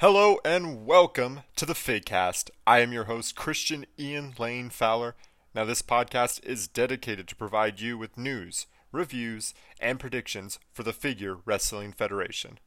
Hello 0.00 0.38
and 0.46 0.86
welcome 0.86 1.40
to 1.56 1.66
the 1.66 1.74
Figcast. 1.74 2.48
I 2.66 2.78
am 2.78 2.90
your 2.90 3.04
host, 3.04 3.36
Christian 3.36 3.84
Ian 3.98 4.32
Lane 4.38 4.70
Fowler. 4.70 5.14
Now, 5.54 5.66
this 5.66 5.82
podcast 5.82 6.42
is 6.42 6.66
dedicated 6.66 7.28
to 7.28 7.36
provide 7.36 7.80
you 7.80 7.98
with 7.98 8.16
news, 8.16 8.64
reviews, 8.92 9.52
and 9.78 10.00
predictions 10.00 10.58
for 10.72 10.84
the 10.84 10.94
Figure 10.94 11.36
Wrestling 11.44 11.92
Federation. 11.92 12.58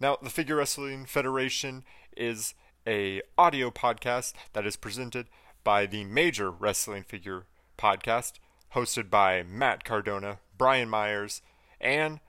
Now, 0.00 0.16
the 0.22 0.30
Figure 0.30 0.56
Wrestling 0.56 1.04
Federation 1.04 1.84
is 2.16 2.54
a 2.86 3.20
audio 3.36 3.70
podcast 3.70 4.32
that 4.54 4.64
is 4.64 4.76
presented 4.76 5.26
by 5.64 5.84
the 5.84 6.04
Major 6.04 6.50
Wrestling 6.50 7.02
Figure 7.02 7.44
podcast, 7.76 8.38
hosted 8.74 9.10
by 9.10 9.42
Matt 9.42 9.84
Cardona, 9.84 10.38
Brian 10.56 10.88
Myers, 10.88 11.42
and 11.82 12.20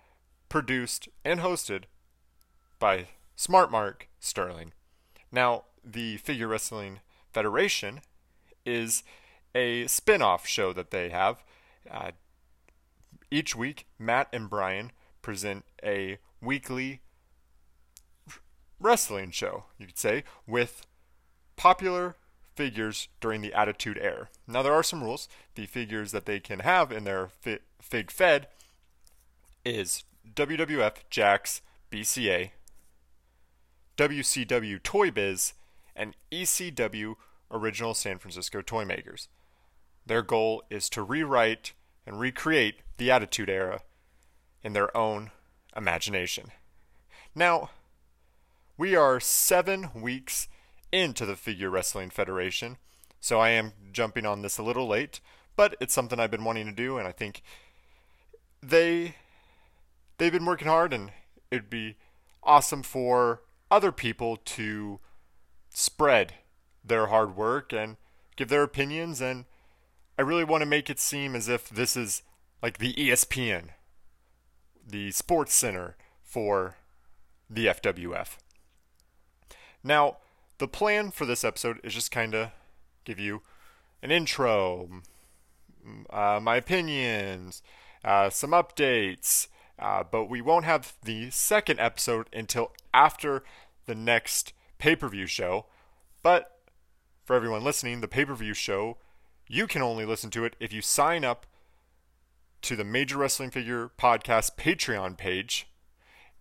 produced 0.49 1.07
and 1.23 1.39
hosted 1.39 1.83
by 2.77 3.07
Smart 3.35 3.71
Mark 3.71 4.07
Sterling. 4.19 4.73
Now, 5.31 5.63
the 5.83 6.17
Figure 6.17 6.47
Wrestling 6.47 6.99
Federation 7.31 8.01
is 8.65 9.03
a 9.55 9.87
spin 9.87 10.21
off 10.21 10.47
show 10.47 10.73
that 10.73 10.91
they 10.91 11.09
have. 11.09 11.43
Uh, 11.89 12.11
each 13.31 13.55
week, 13.55 13.87
Matt 13.97 14.29
and 14.31 14.49
Brian 14.49 14.91
present 15.21 15.65
a 15.83 16.19
weekly 16.41 17.01
wrestling 18.79 19.31
show, 19.31 19.65
you 19.77 19.87
could 19.87 19.97
say, 19.97 20.23
with 20.45 20.85
popular 21.55 22.15
figures 22.55 23.07
during 23.19 23.41
the 23.41 23.53
Attitude 23.53 23.97
Era. 23.99 24.29
Now, 24.47 24.61
there 24.61 24.73
are 24.73 24.83
some 24.83 25.03
rules. 25.03 25.27
The 25.55 25.65
figures 25.65 26.11
that 26.11 26.25
they 26.25 26.39
can 26.39 26.59
have 26.59 26.91
in 26.91 27.03
their 27.03 27.29
Fig 27.81 28.11
Fed 28.11 28.47
is 29.65 30.03
WWF 30.35 30.97
Jakks 31.09 31.61
BCA, 31.91 32.51
WCW 33.97 34.81
Toy 34.81 35.11
Biz, 35.11 35.53
and 35.95 36.15
ECW 36.31 37.15
Original 37.51 37.93
San 37.93 38.17
Francisco 38.17 38.61
Toy 38.61 38.85
Makers. 38.85 39.27
Their 40.05 40.21
goal 40.21 40.63
is 40.69 40.89
to 40.89 41.03
rewrite 41.03 41.73
and 42.05 42.19
recreate 42.19 42.81
the 42.97 43.11
Attitude 43.11 43.49
Era 43.49 43.81
in 44.63 44.73
their 44.73 44.95
own 44.95 45.31
imagination. 45.75 46.51
Now, 47.35 47.69
we 48.77 48.95
are 48.95 49.19
seven 49.19 49.89
weeks 49.93 50.47
into 50.91 51.25
the 51.25 51.35
Figure 51.35 51.69
Wrestling 51.69 52.09
Federation, 52.09 52.77
so 53.19 53.39
I 53.39 53.49
am 53.49 53.73
jumping 53.91 54.25
on 54.25 54.41
this 54.41 54.57
a 54.57 54.63
little 54.63 54.87
late, 54.87 55.19
but 55.55 55.75
it's 55.79 55.93
something 55.93 56.19
I've 56.19 56.31
been 56.31 56.43
wanting 56.43 56.65
to 56.65 56.71
do, 56.71 56.97
and 56.97 57.07
I 57.07 57.11
think 57.11 57.41
they 58.61 59.15
they've 60.17 60.31
been 60.31 60.45
working 60.45 60.67
hard, 60.67 60.93
and 60.93 61.11
it'd 61.51 61.69
be 61.69 61.95
awesome 62.43 62.83
for 62.83 63.41
other 63.73 63.91
people 63.91 64.37
to 64.37 64.99
spread 65.73 66.35
their 66.85 67.07
hard 67.07 67.35
work 67.35 67.73
and 67.73 67.97
give 68.35 68.47
their 68.47 68.61
opinions 68.61 69.19
and 69.19 69.45
I 70.17 70.21
really 70.21 70.43
want 70.43 70.61
to 70.61 70.67
make 70.67 70.91
it 70.91 70.99
seem 70.99 71.35
as 71.35 71.49
if 71.49 71.69
this 71.69 71.97
is 71.97 72.21
like 72.61 72.77
the 72.77 72.93
ESPN, 72.93 73.69
the 74.87 75.09
sports 75.09 75.55
center 75.55 75.97
for 76.21 76.77
the 77.49 77.65
FWF. 77.65 78.37
Now, 79.83 80.17
the 80.59 80.67
plan 80.67 81.09
for 81.09 81.25
this 81.25 81.43
episode 81.43 81.79
is 81.83 81.95
just 81.95 82.11
kind 82.11 82.35
of 82.35 82.51
give 83.05 83.19
you 83.19 83.41
an 84.03 84.11
intro, 84.11 85.01
uh, 86.11 86.39
my 86.39 86.57
opinions, 86.57 87.63
uh, 88.05 88.29
some 88.29 88.51
updates, 88.51 89.47
uh, 89.79 90.03
but 90.03 90.25
we 90.25 90.41
won't 90.41 90.65
have 90.65 90.93
the 91.03 91.29
second 91.31 91.79
episode 91.79 92.27
until 92.31 92.71
after 92.93 93.43
the 93.85 93.95
next 93.95 94.53
pay 94.77 94.95
per 94.95 95.07
view 95.07 95.25
show. 95.25 95.65
But 96.21 96.59
for 97.23 97.35
everyone 97.35 97.63
listening, 97.63 98.01
the 98.01 98.07
pay 98.07 98.25
per 98.25 98.35
view 98.35 98.53
show, 98.53 98.97
you 99.47 99.67
can 99.67 99.81
only 99.81 100.05
listen 100.05 100.29
to 100.31 100.45
it 100.45 100.55
if 100.59 100.73
you 100.73 100.81
sign 100.81 101.23
up 101.23 101.45
to 102.63 102.75
the 102.75 102.83
Major 102.83 103.17
Wrestling 103.17 103.51
Figure 103.51 103.91
Podcast 103.97 104.55
Patreon 104.57 105.17
page. 105.17 105.67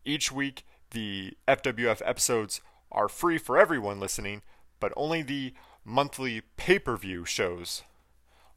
Each 0.05 0.31
week, 0.31 0.65
the 0.91 1.37
FWF 1.49 2.01
episodes 2.05 2.61
are 2.91 3.09
free 3.09 3.39
for 3.39 3.59
everyone 3.59 3.99
listening, 3.99 4.43
but 4.79 4.93
only 4.97 5.23
the 5.23 5.55
monthly 5.85 6.43
pay 6.57 6.79
per 6.79 6.97
view 6.97 7.25
shows 7.25 7.83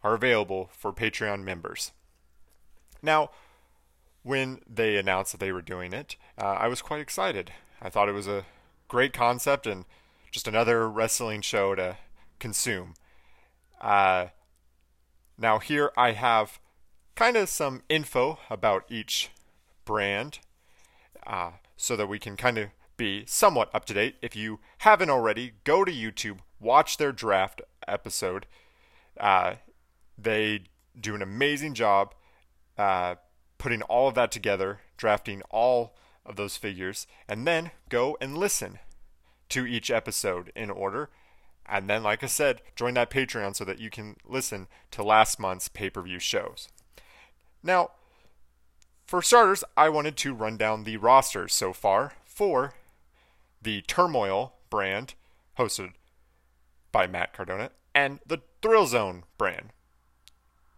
are 0.04 0.14
available 0.14 0.70
for 0.72 0.94
Patreon 0.94 1.44
members. 1.44 1.92
Now, 3.02 3.32
when 4.22 4.62
they 4.68 4.98
announced 4.98 5.32
that 5.32 5.40
they 5.40 5.52
were 5.52 5.62
doing 5.62 5.94
it, 5.94 6.16
uh, 6.38 6.46
I 6.46 6.68
was 6.68 6.82
quite 6.82 7.02
excited. 7.02 7.52
I 7.82 7.90
thought 7.90 8.10
it 8.10 8.14
was 8.14 8.28
a 8.28 8.46
great 8.88 9.14
concept 9.14 9.68
and 9.68 9.86
just 10.32 10.48
another 10.48 10.90
wrestling 10.90 11.42
show 11.42 11.76
to 11.76 11.98
consume. 12.40 12.94
Uh, 13.82 14.28
now, 15.38 15.60
here 15.60 15.92
I 15.98 16.12
have 16.12 16.60
kind 17.16 17.38
of 17.38 17.50
some 17.50 17.84
info 17.90 18.40
about 18.50 18.86
each 18.90 19.30
brand 19.86 20.40
uh, 21.26 21.52
so 21.78 21.96
that 21.96 22.08
we 22.08 22.20
can 22.20 22.36
kind 22.36 22.58
of 22.58 22.70
be 22.98 23.26
somewhat 23.26 23.70
up 23.74 23.86
to 23.86 23.94
date. 23.94 24.16
If 24.22 24.36
you 24.36 24.60
haven't 24.80 25.10
already, 25.10 25.54
go 25.64 25.84
to 25.84 25.92
YouTube, 25.92 26.40
watch 26.60 26.98
their 26.98 27.12
draft 27.12 27.62
episode. 27.88 28.46
Uh, 29.20 29.56
they 30.18 30.64
do 31.00 31.16
an 31.16 31.22
amazing 31.22 31.74
job 31.74 32.14
uh, 32.78 33.16
putting 33.58 33.82
all 33.84 34.08
of 34.08 34.16
that 34.16 34.32
together, 34.32 34.80
drafting 34.98 35.42
all 35.50 35.96
of 36.26 36.36
those 36.36 36.58
figures, 36.58 37.08
and 37.28 37.46
then 37.48 37.72
go 37.90 38.18
and 38.20 38.38
listen 38.38 38.80
to 39.50 39.66
each 39.66 39.92
episode 39.92 40.52
in 40.56 40.70
order. 40.70 41.10
And 41.66 41.90
then, 41.90 42.04
like 42.04 42.24
I 42.24 42.28
said, 42.28 42.62
join 42.76 42.94
that 42.96 43.10
Patreon 43.10 43.56
so 43.56 43.66
that 43.66 43.80
you 43.80 43.90
can 43.90 44.18
listen 44.26 44.68
to 44.92 45.04
last 45.04 45.40
month's 45.40 45.68
pay 45.68 45.90
per 45.90 46.02
view 46.02 46.20
shows. 46.20 46.70
Now, 47.64 47.92
for 49.06 49.22
starters, 49.22 49.64
I 49.76 49.90
wanted 49.90 50.18
to 50.18 50.34
run 50.34 50.58
down 50.58 50.84
the 50.84 50.98
rosters 50.98 51.54
so 51.54 51.74
far 51.74 52.14
for 52.26 52.74
the 53.62 53.82
Turmoil 53.82 54.54
brand, 54.70 55.14
hosted 55.58 55.94
by 56.92 57.08
Matt 57.08 57.34
Cardona, 57.34 57.72
and 57.94 58.20
the 58.26 58.42
Thrill 58.62 58.86
Zone 58.86 59.24
brand, 59.38 59.72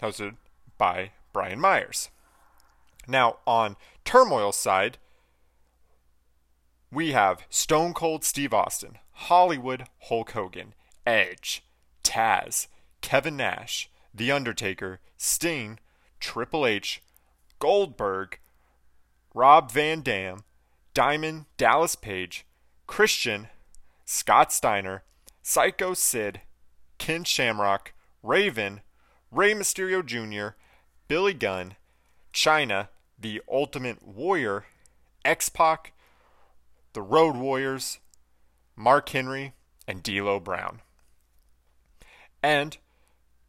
hosted 0.01 0.35
by 0.77 1.11
Brian 1.33 1.59
Myers. 1.59 2.09
Now, 3.07 3.37
on 3.45 3.75
Turmoil's 4.05 4.57
side, 4.57 4.97
we 6.91 7.11
have 7.11 7.45
Stone 7.49 7.93
Cold 7.93 8.23
Steve 8.23 8.53
Austin, 8.53 8.97
Hollywood 9.11 9.87
Hulk 10.03 10.31
Hogan, 10.31 10.73
Edge, 11.05 11.63
Taz, 12.03 12.67
Kevin 13.01 13.37
Nash, 13.37 13.89
The 14.13 14.31
Undertaker, 14.31 14.99
Sting, 15.17 15.79
Triple 16.19 16.65
H, 16.65 17.01
Goldberg, 17.59 18.39
Rob 19.33 19.71
Van 19.71 20.01
Dam, 20.01 20.43
Diamond 20.93 21.45
Dallas 21.57 21.95
Page, 21.95 22.45
Christian, 22.87 23.49
Scott 24.05 24.53
Steiner, 24.53 25.03
Psycho 25.43 25.93
Sid, 25.93 26.41
Ken 26.97 27.23
Shamrock, 27.23 27.93
Raven, 28.23 28.81
Rey 29.31 29.53
Mysterio 29.53 30.05
Jr., 30.05 30.55
Billy 31.07 31.33
Gunn, 31.33 31.75
Chyna, 32.33 32.87
the 33.19 33.41
Ultimate 33.51 34.05
Warrior, 34.05 34.65
X 35.25 35.49
Pac, 35.49 35.93
the 36.97 37.03
Road 37.03 37.35
Warriors, 37.35 37.99
Mark 38.75 39.09
Henry, 39.09 39.53
and 39.87 40.01
D'Lo 40.01 40.39
Brown. 40.39 40.81
And 42.41 42.75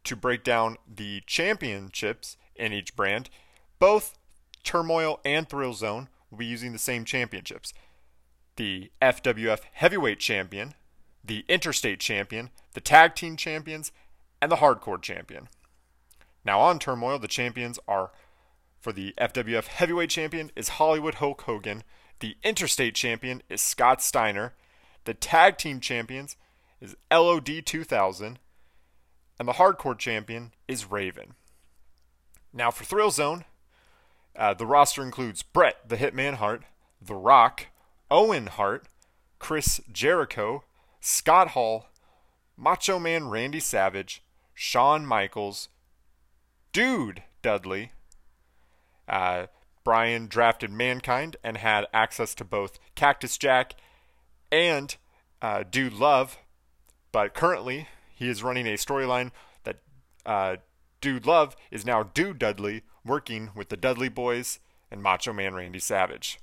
to 0.03 0.15
break 0.15 0.43
down 0.43 0.77
the 0.87 1.23
championships 1.25 2.37
in 2.55 2.73
each 2.73 2.95
brand, 2.95 3.31
both 3.79 4.19
Turmoil 4.63 5.19
and 5.25 5.49
Thrill 5.49 5.73
Zone 5.73 6.09
will 6.29 6.37
be 6.37 6.45
using 6.45 6.73
the 6.73 6.77
same 6.77 7.05
championships. 7.05 7.73
The 8.55 8.91
FWF 9.01 9.61
Heavyweight 9.73 10.19
Champion, 10.19 10.75
the 11.23 11.43
Interstate 11.47 11.99
Champion, 11.99 12.51
the 12.75 12.81
Tag 12.81 13.15
Team 13.15 13.35
Champions, 13.35 13.91
and 14.39 14.51
the 14.51 14.57
Hardcore 14.57 15.01
Champion. 15.01 15.49
Now 16.45 16.59
on 16.59 16.77
Turmoil, 16.77 17.17
the 17.17 17.27
champions 17.27 17.79
are 17.87 18.11
for 18.79 18.93
the 18.93 19.15
FWF 19.19 19.65
Heavyweight 19.65 20.11
Champion 20.11 20.51
is 20.55 20.69
Hollywood 20.69 21.15
Hulk 21.15 21.41
Hogan. 21.41 21.83
The 22.19 22.35
Interstate 22.43 22.95
Champion 22.95 23.41
is 23.49 23.61
Scott 23.61 24.01
Steiner. 24.01 24.53
The 25.05 25.13
Tag 25.13 25.57
Team 25.57 25.79
Champions 25.79 26.35
is 26.81 26.95
LOD 27.11 27.65
2000. 27.65 28.39
And 29.39 29.47
the 29.47 29.53
Hardcore 29.53 29.97
Champion 29.97 30.51
is 30.67 30.91
Raven. 30.91 31.35
Now 32.51 32.71
for 32.71 32.83
Thrill 32.83 33.11
Zone, 33.11 33.45
uh, 34.35 34.53
the 34.53 34.65
roster 34.65 35.01
includes 35.01 35.43
Bret 35.43 35.87
the 35.87 35.97
Hitman 35.97 36.35
Hart, 36.35 36.63
The 37.01 37.15
Rock, 37.15 37.67
Owen 38.11 38.47
Hart, 38.47 38.87
Chris 39.37 39.79
Jericho, 39.91 40.63
Scott 40.99 41.49
Hall, 41.49 41.87
Macho 42.57 42.99
Man 42.99 43.29
Randy 43.29 43.61
Savage, 43.61 44.21
Shawn 44.53 45.05
Michaels, 45.05 45.69
Dude 46.73 47.23
Dudley, 47.41 47.93
uh, 49.07 49.47
Brian 49.89 50.27
drafted 50.27 50.69
Mankind 50.69 51.35
and 51.43 51.57
had 51.57 51.87
access 51.91 52.35
to 52.35 52.45
both 52.45 52.77
Cactus 52.93 53.39
Jack 53.39 53.73
and 54.51 54.95
uh, 55.41 55.63
Dude 55.67 55.93
Love, 55.93 56.37
but 57.11 57.33
currently 57.33 57.87
he 58.13 58.29
is 58.29 58.43
running 58.43 58.67
a 58.67 58.75
storyline 58.75 59.31
that 59.63 59.77
uh, 60.27 60.57
Dude 61.01 61.25
Love 61.25 61.55
is 61.71 61.87
now 61.87 62.03
Dude 62.03 62.37
Dudley, 62.37 62.83
working 63.03 63.49
with 63.55 63.69
the 63.69 63.77
Dudley 63.77 64.09
Boys 64.09 64.59
and 64.91 65.01
Macho 65.01 65.33
Man 65.33 65.55
Randy 65.55 65.79
Savage. 65.79 66.37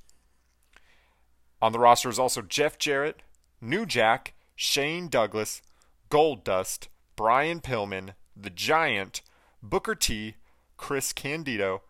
On 1.63 1.71
the 1.71 1.79
roster 1.79 2.09
is 2.09 2.19
also 2.19 2.43
Jeff 2.43 2.79
Jarrett, 2.79 3.23
New 3.61 3.87
Jack, 3.87 4.35
Shane 4.57 5.07
Douglas, 5.07 5.63
Gold 6.09 6.43
Dust, 6.43 6.89
Brian 7.15 7.61
Pillman, 7.61 8.15
The 8.37 8.51
Giant, 8.51 9.23
Booker 9.63 9.95
T, 9.95 10.35
Chris 10.77 11.13
Candido, 11.13 11.83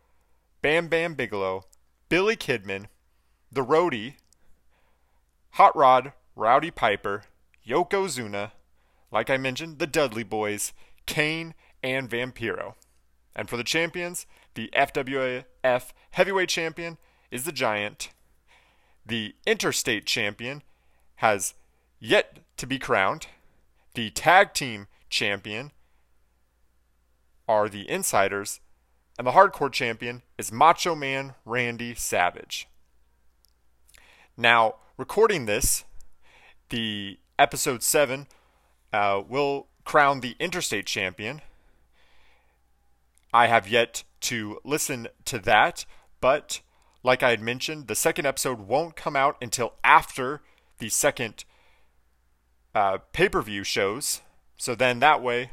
Bam 0.67 0.89
Bam 0.89 1.15
Bigelow, 1.15 1.63
Billy 2.09 2.35
Kidman, 2.35 2.87
The 3.53 3.65
Roadie, 3.65 4.15
Hot 5.51 5.77
Rod, 5.77 6.13
Rowdy 6.35 6.73
Piper, 6.73 7.23
Yokozuna, 7.65 8.51
like 9.13 9.31
I 9.31 9.37
mentioned, 9.37 9.79
the 9.79 9.87
Dudley 9.87 10.25
Boys, 10.25 10.73
Kane, 11.07 11.55
and 11.85 12.11
Vampiro. 12.11 12.75
And 13.37 13.49
for 13.49 13.57
the 13.57 13.63
champions, 13.63 14.27
the 14.55 14.69
FWF 14.77 15.93
Heavyweight 16.11 16.49
Champion 16.49 16.99
is 17.31 17.45
the 17.45 17.53
Giant. 17.53 18.11
The 19.07 19.37
Interstate 19.47 20.05
Champion 20.05 20.65
has 21.17 21.55
yet 22.01 22.41
to 22.57 22.67
be 22.67 22.81
crowned. 22.81 23.29
The 23.95 24.11
Tag 24.11 24.53
Team 24.53 24.89
Champion 25.11 25.71
are 27.47 27.69
the 27.69 27.89
Insiders. 27.89 28.59
And 29.19 29.27
the 29.27 29.33
Hardcore 29.33 29.73
Champion 29.73 30.23
is 30.37 30.53
Macho 30.53 30.95
Man 30.95 31.35
Randy 31.47 31.95
Savage. 31.95 32.69
Now, 34.37 34.75
recording 34.99 35.47
this, 35.47 35.85
the 36.69 37.19
episode 37.39 37.83
7 37.83 38.27
uh, 38.93 39.23
will 39.27 39.69
crown 39.85 40.21
the 40.21 40.37
Interstate 40.39 40.85
Champion. 40.85 41.41
I 43.33 43.47
have 43.47 43.67
yet 43.69 44.05
to 44.23 44.59
listen 44.65 45.09
to 45.25 45.39
that, 45.39 45.87
but 46.21 46.61
like 47.03 47.23
I 47.23 47.31
had 47.31 47.41
mentioned, 47.41 47.87
the 47.87 47.95
second 47.95 48.27
episode 48.27 48.61
won't 48.61 48.97
come 48.97 49.17
out 49.17 49.37
until 49.41 49.75
after 49.83 50.43
the 50.79 50.91
second 50.91 51.45
uh, 52.75 52.99
pay 53.12 53.31
per 53.31 53.41
view 53.41 53.65
shows. 53.65 54.21
So 54.59 54.75
then 54.75 54.99
that 55.01 55.23
way, 55.23 55.53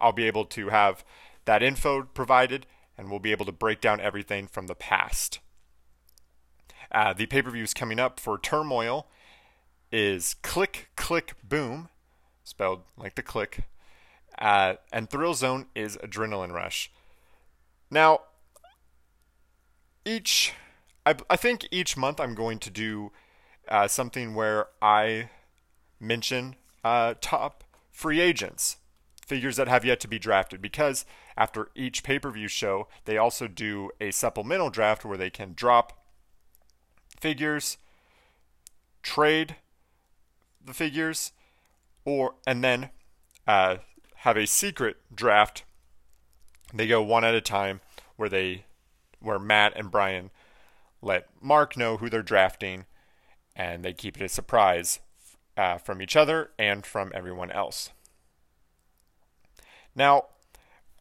I'll 0.00 0.12
be 0.12 0.26
able 0.26 0.44
to 0.46 0.70
have 0.70 1.04
that 1.44 1.62
info 1.62 2.02
provided 2.02 2.66
and 2.96 3.10
we'll 3.10 3.20
be 3.20 3.32
able 3.32 3.46
to 3.46 3.52
break 3.52 3.80
down 3.80 4.00
everything 4.00 4.46
from 4.46 4.66
the 4.66 4.74
past. 4.74 5.40
Uh, 6.90 7.12
the 7.12 7.26
pay 7.26 7.42
per 7.42 7.50
views 7.50 7.74
coming 7.74 7.98
up 7.98 8.20
for 8.20 8.38
Turmoil 8.38 9.08
is 9.90 10.34
Click, 10.42 10.88
Click, 10.96 11.34
Boom, 11.42 11.88
spelled 12.44 12.82
like 12.96 13.14
the 13.14 13.22
click, 13.22 13.60
uh, 14.38 14.74
and 14.92 15.10
Thrill 15.10 15.34
Zone 15.34 15.66
is 15.74 15.96
Adrenaline 15.98 16.52
Rush. 16.52 16.90
Now, 17.90 18.20
each, 20.04 20.52
I, 21.04 21.16
I 21.28 21.36
think 21.36 21.66
each 21.70 21.96
month 21.96 22.20
I'm 22.20 22.34
going 22.34 22.58
to 22.60 22.70
do 22.70 23.12
uh, 23.68 23.88
something 23.88 24.34
where 24.34 24.68
I 24.80 25.30
mention 25.98 26.56
uh, 26.84 27.14
top 27.20 27.64
free 27.90 28.20
agents, 28.20 28.76
figures 29.26 29.56
that 29.56 29.68
have 29.68 29.84
yet 29.84 29.98
to 30.00 30.08
be 30.08 30.18
drafted, 30.18 30.62
because 30.62 31.04
after 31.36 31.68
each 31.74 32.02
pay 32.02 32.18
per 32.18 32.30
view 32.30 32.48
show, 32.48 32.88
they 33.04 33.18
also 33.18 33.46
do 33.46 33.90
a 34.00 34.10
supplemental 34.10 34.70
draft 34.70 35.04
where 35.04 35.18
they 35.18 35.30
can 35.30 35.52
drop 35.54 36.04
figures, 37.20 37.76
trade 39.02 39.56
the 40.64 40.74
figures, 40.74 41.32
or 42.04 42.34
and 42.46 42.64
then 42.64 42.90
uh, 43.46 43.76
have 44.16 44.36
a 44.36 44.46
secret 44.46 44.96
draft. 45.14 45.64
They 46.74 46.86
go 46.86 47.02
one 47.02 47.24
at 47.24 47.34
a 47.34 47.40
time, 47.40 47.80
where 48.16 48.28
they, 48.28 48.64
where 49.20 49.38
Matt 49.38 49.74
and 49.76 49.90
Brian 49.90 50.30
let 51.00 51.28
Mark 51.40 51.76
know 51.76 51.98
who 51.98 52.10
they're 52.10 52.22
drafting, 52.22 52.86
and 53.54 53.84
they 53.84 53.92
keep 53.92 54.20
it 54.20 54.24
a 54.24 54.28
surprise 54.28 55.00
uh, 55.56 55.78
from 55.78 56.02
each 56.02 56.16
other 56.16 56.50
and 56.58 56.84
from 56.84 57.12
everyone 57.14 57.50
else. 57.50 57.90
Now, 59.94 60.24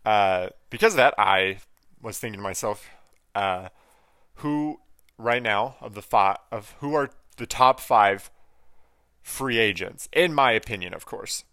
uh, 0.05 0.49
because 0.69 0.93
of 0.93 0.97
that, 0.97 1.13
I 1.17 1.57
was 2.01 2.19
thinking 2.19 2.39
to 2.39 2.43
myself, 2.43 2.89
uh, 3.33 3.69
who 4.35 4.79
right 5.17 5.41
now 5.41 5.75
of 5.81 5.95
the 5.95 6.01
five 6.01 6.37
of 6.51 6.75
who 6.79 6.93
are 6.93 7.09
the 7.37 7.45
top 7.45 7.79
five 7.79 8.29
free 9.21 9.57
agents, 9.57 10.07
in 10.13 10.33
my 10.33 10.51
opinion, 10.51 10.93
of 10.93 11.05
course. 11.05 11.43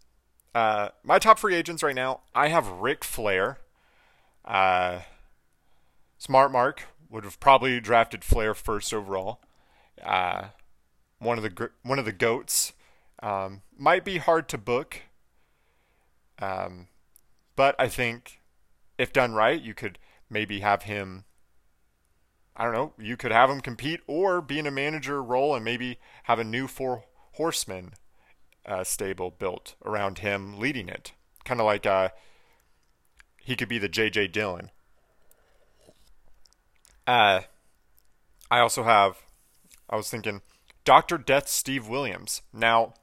Uh, 0.55 0.89
my 1.03 1.19
top 1.19 1.39
free 1.39 1.55
agents 1.55 1.83
right 1.83 1.95
now, 1.95 2.21
I 2.35 2.49
have 2.49 2.69
Ric 2.69 3.05
Flair. 3.05 3.59
Uh, 4.45 5.01
Smart 6.19 6.53
Mark 6.53 6.85
would 7.09 7.25
have 7.25 7.41
probably 7.41 7.81
drafted 7.81 8.23
Flair 8.23 8.55
first 8.55 8.93
overall. 8.93 9.41
Uh, 10.03 10.49
one 11.19 11.39
of 11.39 11.45
the 11.45 11.71
one 11.83 11.99
of 11.99 12.05
the 12.05 12.13
goats 12.13 12.73
um, 13.23 13.63
might 13.79 14.05
be 14.05 14.19
hard 14.19 14.49
to 14.51 14.59
book, 14.59 15.01
um, 16.41 16.89
but 17.57 17.75
I 17.79 17.89
think 17.89 18.41
if 19.03 19.13
done 19.13 19.35
right, 19.35 19.61
you 19.61 19.75
could 19.75 19.99
maybe 20.31 20.61
have 20.61 20.85
him. 20.85 21.25
I 22.55 22.65
don't 22.65 22.73
know. 22.73 22.93
You 22.97 23.17
could 23.17 23.33
have 23.33 23.51
him 23.51 23.61
compete 23.61 24.01
or 24.07 24.41
be 24.41 24.61
in 24.61 24.67
a 24.67 24.71
manager 24.71 25.21
role 25.21 25.57
and 25.57 25.65
maybe 25.65 25.99
have 26.25 26.39
a 26.39 26.45
new 26.45 26.69
four 26.69 27.05
horsemen 27.33 27.95
uh, 28.65 28.85
stable 28.85 29.35
built 29.37 29.75
around 29.85 30.19
him 30.19 30.57
leading 30.57 30.89
it. 30.89 31.15
Kind 31.45 31.59
of 31.59 31.67
like 31.67 31.85
uh, 31.85 32.11
he 33.39 33.57
could 33.57 33.69
be 33.69 33.79
the 33.79 33.89
J.J. 33.89 34.29
Dillon. 34.29 34.71
Uh, 37.05 37.41
I 38.53 38.61
also 38.61 38.85
have, 38.85 39.17
I 39.91 39.97
was 39.97 40.09
thinking, 40.11 40.43
Dr. 40.85 41.19
Death 41.19 41.49
Steve 41.49 41.89
Williams. 41.89 42.43
Now, 42.53 42.95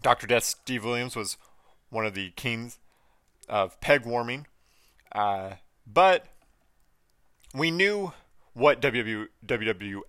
Dr. 0.00 0.26
Death 0.26 0.44
Steve 0.44 0.86
Williams 0.86 1.14
was 1.14 1.36
one 1.90 2.06
of 2.06 2.14
the 2.14 2.30
kings 2.30 2.78
of 3.46 3.78
peg 3.82 4.06
warming, 4.06 4.46
uh, 5.14 5.54
but 5.86 6.26
we 7.54 7.70
knew 7.70 8.12
what 8.54 8.80
WWF 8.80 9.26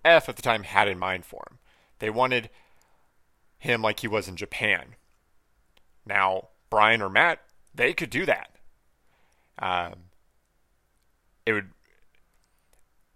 at 0.04 0.36
the 0.36 0.42
time 0.42 0.64
had 0.64 0.88
in 0.88 0.98
mind 0.98 1.24
for 1.24 1.44
him. 1.50 1.58
They 1.98 2.10
wanted 2.10 2.50
him 3.58 3.82
like 3.82 4.00
he 4.00 4.08
was 4.08 4.28
in 4.28 4.36
Japan. 4.36 4.96
Now, 6.06 6.48
Brian 6.70 7.00
or 7.00 7.08
Matt, 7.08 7.40
they 7.74 7.92
could 7.94 8.10
do 8.10 8.26
that. 8.26 8.50
Um, 9.58 9.94
it 11.46 11.52
would 11.52 11.70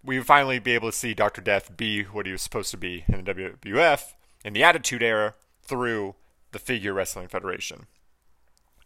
we 0.04 0.16
would 0.16 0.26
finally 0.26 0.58
be 0.58 0.72
able 0.72 0.90
to 0.90 0.96
see 0.96 1.12
Dr. 1.12 1.40
Death 1.40 1.76
be 1.76 2.04
what 2.04 2.24
he 2.24 2.32
was 2.32 2.40
supposed 2.40 2.70
to 2.70 2.76
be 2.76 3.04
in 3.08 3.24
the 3.24 3.34
WWF 3.34 4.14
in 4.44 4.52
the 4.52 4.62
Attitude 4.62 5.02
Era 5.02 5.34
through 5.62 6.14
the 6.52 6.58
Figure 6.58 6.94
Wrestling 6.94 7.28
Federation. 7.28 7.86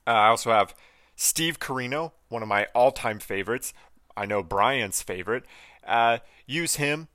Uh, 0.07 0.11
I 0.11 0.29
also 0.29 0.51
have 0.51 0.75
Steve 1.17 1.59
Corino, 1.59 2.13
one 2.29 2.43
of 2.43 2.49
my 2.49 2.67
all-time 2.75 3.19
favorites. 3.19 3.73
I 4.17 4.27
know 4.27 4.43
Brian's 4.43 5.03
favorite. 5.03 5.45
Uh, 5.87 6.19
use 6.47 6.77
him. 6.77 7.09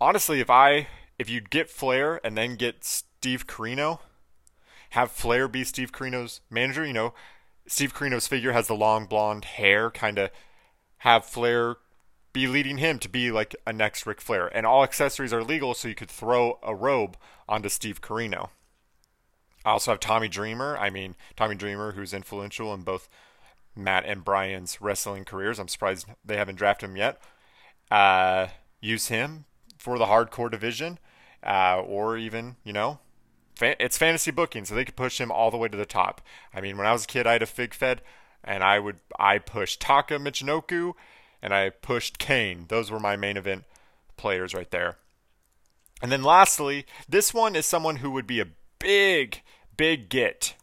Honestly, 0.00 0.40
if 0.40 0.50
I 0.50 0.88
if 1.18 1.30
you 1.30 1.40
get 1.40 1.70
Flair 1.70 2.20
and 2.24 2.36
then 2.36 2.56
get 2.56 2.84
Steve 2.84 3.46
Corino, 3.46 4.00
have 4.90 5.10
Flair 5.10 5.48
be 5.48 5.64
Steve 5.64 5.92
Corino's 5.92 6.40
manager, 6.50 6.84
you 6.84 6.92
know, 6.92 7.14
Steve 7.66 7.94
Corino's 7.94 8.26
figure 8.26 8.52
has 8.52 8.66
the 8.66 8.74
long 8.74 9.06
blonde 9.06 9.44
hair, 9.44 9.90
kind 9.90 10.18
of 10.18 10.30
have 10.98 11.24
Flair 11.24 11.76
be 12.32 12.46
leading 12.46 12.78
him 12.78 12.98
to 12.98 13.08
be 13.08 13.30
like 13.30 13.54
a 13.66 13.72
next 13.72 14.06
Ric 14.06 14.20
Flair. 14.20 14.48
And 14.54 14.66
all 14.66 14.82
accessories 14.82 15.32
are 15.32 15.42
legal, 15.42 15.72
so 15.72 15.88
you 15.88 15.94
could 15.94 16.10
throw 16.10 16.58
a 16.62 16.74
robe 16.74 17.16
onto 17.48 17.68
Steve 17.68 18.00
Corino. 18.00 18.50
I 19.64 19.70
also 19.70 19.92
have 19.92 20.00
Tommy 20.00 20.28
Dreamer. 20.28 20.76
I 20.78 20.90
mean, 20.90 21.14
Tommy 21.36 21.54
Dreamer, 21.54 21.92
who's 21.92 22.12
influential 22.12 22.74
in 22.74 22.82
both 22.82 23.08
Matt 23.76 24.04
and 24.04 24.24
Brian's 24.24 24.80
wrestling 24.80 25.24
careers. 25.24 25.58
I'm 25.58 25.68
surprised 25.68 26.06
they 26.24 26.36
haven't 26.36 26.56
drafted 26.56 26.90
him 26.90 26.96
yet. 26.96 27.20
Uh, 27.90 28.48
use 28.80 29.08
him 29.08 29.46
for 29.78 29.98
the 29.98 30.06
hardcore 30.06 30.50
division, 30.50 30.98
uh, 31.44 31.80
or 31.80 32.16
even 32.16 32.56
you 32.64 32.72
know, 32.72 32.98
fa- 33.54 33.82
it's 33.82 33.98
fantasy 33.98 34.30
booking, 34.30 34.64
so 34.64 34.74
they 34.74 34.84
could 34.84 34.96
push 34.96 35.20
him 35.20 35.30
all 35.30 35.50
the 35.50 35.56
way 35.56 35.68
to 35.68 35.76
the 35.76 35.86
top. 35.86 36.20
I 36.54 36.60
mean, 36.60 36.76
when 36.76 36.86
I 36.86 36.92
was 36.92 37.04
a 37.04 37.08
kid, 37.08 37.26
I 37.26 37.32
had 37.32 37.42
a 37.42 37.46
fig 37.46 37.74
fed, 37.74 38.02
and 38.42 38.62
I 38.62 38.78
would 38.78 39.00
I 39.18 39.38
pushed 39.38 39.80
Taka 39.80 40.18
Michinoku, 40.18 40.92
and 41.42 41.52
I 41.52 41.70
pushed 41.70 42.18
Kane. 42.18 42.66
Those 42.68 42.90
were 42.90 43.00
my 43.00 43.16
main 43.16 43.36
event 43.36 43.64
players 44.16 44.54
right 44.54 44.70
there. 44.70 44.98
And 46.02 46.12
then 46.12 46.22
lastly, 46.22 46.86
this 47.08 47.32
one 47.32 47.56
is 47.56 47.66
someone 47.66 47.96
who 47.96 48.10
would 48.10 48.26
be 48.26 48.40
a 48.40 48.48
big, 48.84 49.42
big 49.76 50.08
get, 50.10 50.54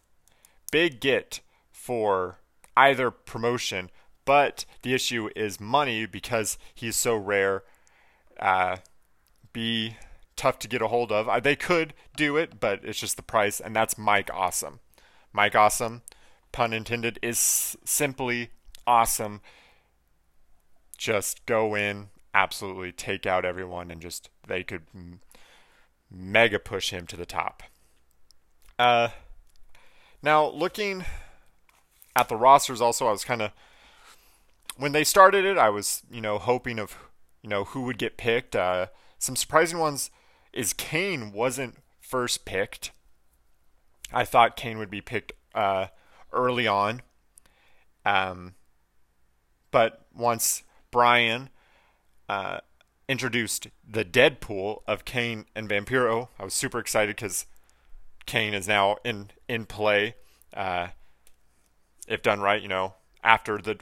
big 0.72 1.00
get 1.00 1.42
for 1.72 2.38
either 2.78 3.10
promotion. 3.10 3.90
But 4.26 4.66
the 4.84 4.94
issue 4.94 5.30
is 5.36 5.60
money 5.60 6.06
because 6.06 6.58
he's 6.76 6.96
so 6.96 7.16
rare. 7.16 7.64
Uh, 8.40 8.78
be 9.52 9.98
tough 10.36 10.60
to 10.60 10.68
get 10.68 10.82
a 10.82 10.88
hold 10.88 11.12
of. 11.12 11.28
Uh, 11.28 11.40
they 11.40 11.56
could 11.56 11.94
do 12.16 12.38
it, 12.38 12.60
but 12.60 12.82
it's 12.84 13.00
just 13.00 13.18
the 13.18 13.24
price, 13.24 13.60
and 13.60 13.76
that's 13.76 13.98
Mike 13.98 14.30
Awesome. 14.34 14.80
Mike 15.34 15.56
Awesome, 15.56 16.04
pun 16.52 16.74
intended, 16.74 17.20
is 17.22 17.76
simply 17.84 18.50
awesome. 18.86 19.42
Just 20.98 21.46
go 21.48 21.76
in, 21.76 22.10
absolutely 22.34 22.92
take 22.92 23.26
out 23.26 23.46
everyone, 23.46 23.90
and 23.90 24.02
just 24.02 24.30
they 24.48 24.64
could 24.64 24.84
mega 26.12 26.60
push 26.60 26.92
him 26.92 27.08
to 27.08 27.18
the 27.18 27.26
top. 27.26 27.64
Uh, 28.82 29.10
now 30.24 30.48
looking 30.48 31.06
at 32.16 32.28
the 32.30 32.36
rosters, 32.36 32.82
also 32.82 33.06
I 33.06 33.12
was 33.12 33.24
kind 33.24 33.44
of 33.44 33.52
when 34.76 34.92
they 34.92 35.04
started 35.04 35.46
it, 35.46 35.56
I 35.56 35.70
was 35.70 36.02
you 36.10 36.20
know 36.20 36.40
hoping 36.40 36.80
of 36.80 36.98
you 37.44 37.50
know 37.50 37.66
who 37.66 37.82
would 37.82 38.00
get 38.00 38.18
picked. 38.18 38.56
Uh, 38.56 38.88
some 39.20 39.36
surprising 39.36 39.78
ones 39.78 40.10
is 40.52 40.74
Kane 40.74 41.32
wasn't 41.32 41.78
first 42.00 42.44
picked. 42.44 42.90
I 44.12 44.26
thought 44.26 44.58
Kane 44.58 44.80
would 44.80 44.90
be 44.90 45.00
picked 45.00 45.34
uh, 45.54 45.88
early 46.34 46.66
on. 46.66 47.04
Um, 48.04 48.56
but 49.70 50.08
once 50.12 50.64
Brian 50.90 51.52
uh, 52.28 52.62
introduced 53.08 53.68
the 53.88 54.04
Deadpool 54.04 54.82
of 54.88 55.06
Kane 55.06 55.46
and 55.56 55.70
Vampiro, 55.70 56.30
I 56.40 56.44
was 56.44 56.56
super 56.56 56.80
excited 56.80 57.16
because 57.16 57.46
Kane 58.26 58.54
is 58.54 58.68
now 58.68 58.98
in 59.04 59.32
in 59.48 59.66
play. 59.66 60.16
Uh, 60.54 60.88
if 62.08 62.22
done 62.22 62.40
right, 62.40 62.62
you 62.62 62.68
know, 62.68 62.96
after 63.24 63.58
the 63.58 63.78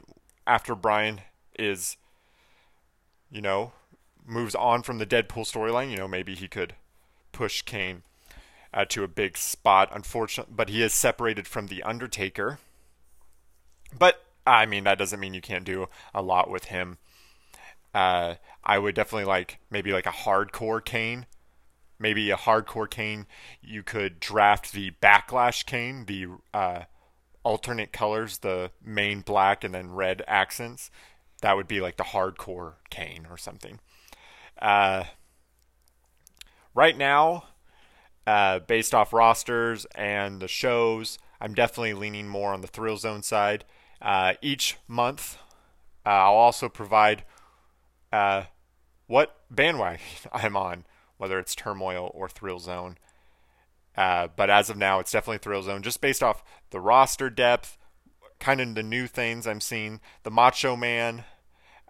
after 0.46 0.74
Brian 0.74 1.20
is, 1.58 1.96
you 3.30 3.40
know, 3.40 3.72
moves 4.24 4.54
on 4.54 4.82
from 4.82 4.98
the 4.98 5.06
Deadpool 5.06 5.50
storyline, 5.50 5.90
you 5.90 5.96
know, 5.96 6.08
maybe 6.08 6.34
he 6.34 6.48
could 6.48 6.74
push 7.32 7.62
Kane 7.62 8.02
uh, 8.72 8.84
to 8.86 9.04
a 9.04 9.08
big 9.08 9.36
spot. 9.36 9.88
Unfortunately, 9.92 10.54
but 10.56 10.68
he 10.68 10.82
is 10.82 10.92
separated 10.92 11.46
from 11.46 11.66
the 11.66 11.82
Undertaker. 11.82 12.58
But 13.96 14.24
I 14.46 14.66
mean, 14.66 14.84
that 14.84 14.98
doesn't 14.98 15.20
mean 15.20 15.34
you 15.34 15.40
can't 15.40 15.64
do 15.64 15.88
a 16.14 16.22
lot 16.22 16.50
with 16.50 16.66
him. 16.66 16.98
Uh, 17.94 18.34
I 18.64 18.78
would 18.78 18.94
definitely 18.94 19.24
like 19.24 19.58
maybe 19.70 19.92
like 19.92 20.06
a 20.06 20.10
hardcore 20.10 20.84
Kane. 20.84 21.26
Maybe 22.00 22.30
a 22.30 22.36
hardcore 22.36 22.90
Kane. 22.90 23.26
You 23.62 23.82
could 23.82 24.18
draft 24.18 24.72
the 24.72 24.92
Backlash 25.02 25.66
Kane, 25.66 26.06
the 26.06 26.28
uh, 26.52 26.84
alternate 27.44 27.92
colors, 27.92 28.38
the 28.38 28.72
main 28.82 29.20
black 29.20 29.62
and 29.62 29.74
then 29.74 29.92
red 29.92 30.22
accents. 30.26 30.90
That 31.42 31.56
would 31.56 31.68
be 31.68 31.80
like 31.80 31.98
the 31.98 32.04
hardcore 32.04 32.74
Kane 32.88 33.26
or 33.30 33.36
something. 33.36 33.80
Uh, 34.60 35.04
right 36.74 36.96
now, 36.96 37.44
uh, 38.26 38.60
based 38.60 38.94
off 38.94 39.12
rosters 39.12 39.86
and 39.94 40.40
the 40.40 40.48
shows, 40.48 41.18
I'm 41.40 41.54
definitely 41.54 41.94
leaning 41.94 42.28
more 42.28 42.52
on 42.52 42.60
the 42.60 42.66
Thrill 42.66 42.96
Zone 42.96 43.22
side. 43.22 43.64
Uh, 44.00 44.34
each 44.40 44.76
month, 44.88 45.36
uh, 46.04 46.10
I'll 46.10 46.34
also 46.34 46.68
provide 46.68 47.24
uh, 48.12 48.44
what 49.06 49.36
bandwagon 49.50 50.00
I'm 50.32 50.56
on, 50.56 50.84
whether 51.20 51.38
it's 51.38 51.54
Turmoil 51.54 52.10
or 52.14 52.30
Thrill 52.30 52.58
Zone. 52.58 52.96
Uh, 53.94 54.28
but 54.34 54.48
as 54.48 54.70
of 54.70 54.78
now, 54.78 55.00
it's 55.00 55.12
definitely 55.12 55.36
Thrill 55.36 55.62
Zone, 55.62 55.82
just 55.82 56.00
based 56.00 56.22
off 56.22 56.42
the 56.70 56.80
roster 56.80 57.28
depth, 57.28 57.76
kind 58.38 58.58
of 58.58 58.74
the 58.74 58.82
new 58.82 59.06
things 59.06 59.46
I'm 59.46 59.60
seeing. 59.60 60.00
The 60.22 60.30
Macho 60.30 60.76
Man, 60.76 61.24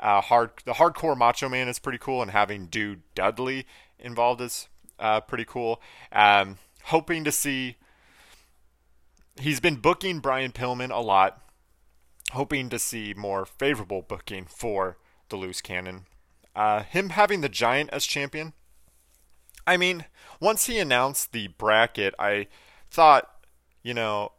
uh, 0.01 0.21
hard 0.21 0.51
the 0.65 0.73
hardcore 0.73 1.17
Macho 1.17 1.49
Man 1.49 1.69
is 1.69 1.79
pretty 1.79 1.99
cool, 1.99 2.23
and 2.23 2.33
having 2.33 2.67
Dude 2.67 3.03
Dudley 3.15 3.67
involved 4.01 4.41
is 4.41 4.67
uh, 4.99 5.21
pretty 5.21 5.45
cool. 5.45 5.81
Um, 6.11 6.59
hoping 6.87 7.23
to 7.23 7.31
see. 7.31 7.77
He's 9.41 9.61
been 9.61 9.77
booking 9.77 10.19
Brian 10.19 10.51
Pillman 10.51 10.91
a 10.91 11.01
lot, 11.01 11.41
hoping 12.33 12.69
to 12.71 12.81
see 12.81 13.15
more 13.17 13.47
favorable 13.47 14.03
booking 14.03 14.47
for 14.47 14.99
the 15.29 15.37
loose 15.37 15.61
cannon. 15.61 16.07
Uh, 16.57 16.83
him 16.83 17.11
having 17.11 17.43
the 17.43 17.49
Giant 17.49 17.91
as 17.91 18.05
champion. 18.05 18.55
I 19.67 19.77
mean, 19.77 20.07
once 20.41 20.67
he 20.67 20.79
announced 20.79 21.33
the 21.33 21.49
bracket, 21.49 22.15
I 22.19 22.49
thought, 22.91 23.31
you 23.83 23.95
know, 23.95 24.33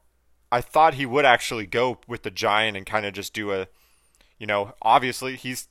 I 0.51 0.61
thought 0.61 0.95
he 0.95 1.05
would 1.05 1.25
actually 1.25 1.65
go 1.65 1.99
with 2.07 2.23
the 2.23 2.31
Giant 2.31 2.75
and 2.75 2.85
kind 2.85 3.05
of 3.05 3.13
just 3.13 3.33
do 3.33 3.51
a 3.51 3.67
you 4.41 4.47
know, 4.47 4.73
obviously 4.81 5.35
he's 5.35 5.67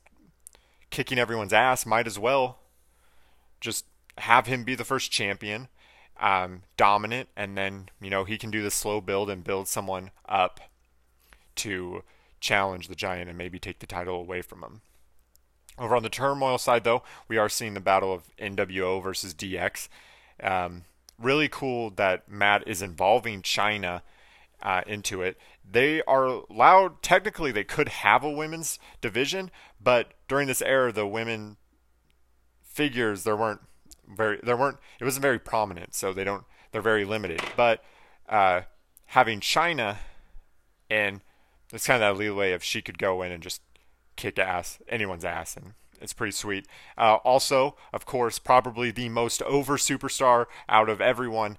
kicking 0.90 1.18
everyone's 1.18 1.52
ass. 1.52 1.84
Might 1.84 2.06
as 2.06 2.20
well 2.20 2.60
just 3.60 3.84
have 4.18 4.46
him 4.46 4.62
be 4.62 4.76
the 4.76 4.84
first 4.84 5.10
champion, 5.10 5.66
um, 6.20 6.62
dominant, 6.76 7.30
and 7.36 7.58
then 7.58 7.88
you 8.00 8.10
know 8.10 8.22
he 8.22 8.38
can 8.38 8.52
do 8.52 8.62
the 8.62 8.70
slow 8.70 9.00
build 9.00 9.28
and 9.28 9.42
build 9.42 9.66
someone 9.66 10.12
up 10.28 10.60
to 11.56 12.04
challenge 12.38 12.86
the 12.86 12.94
giant 12.94 13.28
and 13.28 13.36
maybe 13.36 13.58
take 13.58 13.80
the 13.80 13.88
title 13.88 14.20
away 14.20 14.40
from 14.40 14.62
him. 14.62 14.82
Over 15.78 15.96
on 15.96 16.02
the 16.02 16.10
turmoil 16.10 16.58
side, 16.58 16.84
though, 16.84 17.02
we 17.28 17.38
are 17.38 17.48
seeing 17.48 17.74
the 17.74 17.80
battle 17.80 18.12
of 18.12 18.24
NWO 18.36 19.02
versus 19.02 19.34
DX. 19.34 19.88
Um, 20.42 20.84
really 21.18 21.48
cool 21.48 21.90
that 21.90 22.28
Matt 22.28 22.66
is 22.66 22.82
involving 22.82 23.42
Chyna 23.42 24.02
uh, 24.62 24.82
into 24.86 25.22
it. 25.22 25.38
They 25.68 26.02
are 26.02 26.24
allowed, 26.24 27.02
technically, 27.02 27.52
they 27.52 27.64
could 27.64 27.88
have 27.88 28.24
a 28.24 28.30
women's 28.30 28.78
division, 29.00 29.50
but 29.80 30.12
during 30.28 30.48
this 30.48 30.62
era, 30.62 30.92
the 30.92 31.06
women 31.06 31.56
figures 32.62 33.24
there 33.24 33.36
weren't 33.36 33.60
very, 34.08 34.40
there 34.42 34.56
weren't, 34.56 34.78
it 34.98 35.04
wasn't 35.04 35.22
very 35.22 35.38
prominent, 35.38 35.94
so 35.94 36.12
they 36.12 36.24
don't, 36.24 36.44
they're 36.72 36.82
very 36.82 37.04
limited. 37.04 37.40
But 37.56 37.82
uh, 38.28 38.62
having 39.06 39.40
Chyna 39.40 39.98
and 40.90 41.20
it's 41.72 41.86
kind 41.86 42.02
of 42.02 42.16
that 42.16 42.18
leeway 42.18 42.52
of 42.52 42.64
she 42.64 42.82
could 42.82 42.98
go 42.98 43.22
in 43.22 43.30
and 43.30 43.42
just 43.42 43.62
kick 44.20 44.38
ass, 44.38 44.78
anyone's 44.88 45.24
ass, 45.24 45.56
and 45.56 45.72
it's 46.00 46.12
pretty 46.12 46.32
sweet. 46.32 46.66
Uh, 46.96 47.16
also, 47.24 47.76
of 47.92 48.06
course, 48.06 48.38
probably 48.38 48.90
the 48.90 49.08
most 49.08 49.42
over 49.42 49.76
superstar 49.76 50.46
out 50.68 50.88
of 50.88 51.00
everyone 51.00 51.56